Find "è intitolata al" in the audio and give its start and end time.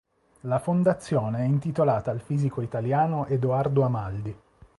1.41-2.21